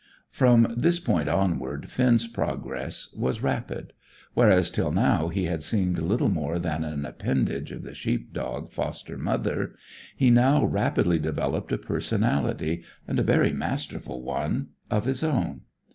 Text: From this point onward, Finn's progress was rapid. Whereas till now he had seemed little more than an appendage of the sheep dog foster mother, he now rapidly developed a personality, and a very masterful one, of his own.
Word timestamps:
From 0.31 0.73
this 0.75 0.97
point 0.99 1.29
onward, 1.29 1.91
Finn's 1.91 2.25
progress 2.25 3.09
was 3.13 3.43
rapid. 3.43 3.93
Whereas 4.33 4.71
till 4.71 4.91
now 4.91 5.27
he 5.27 5.43
had 5.43 5.61
seemed 5.61 5.99
little 5.99 6.27
more 6.27 6.57
than 6.57 6.83
an 6.83 7.05
appendage 7.05 7.71
of 7.71 7.83
the 7.83 7.93
sheep 7.93 8.33
dog 8.33 8.71
foster 8.71 9.15
mother, 9.15 9.75
he 10.17 10.31
now 10.31 10.65
rapidly 10.65 11.19
developed 11.19 11.71
a 11.71 11.77
personality, 11.77 12.81
and 13.07 13.19
a 13.19 13.21
very 13.23 13.53
masterful 13.53 14.23
one, 14.23 14.69
of 14.89 15.05
his 15.05 15.23
own. 15.23 15.61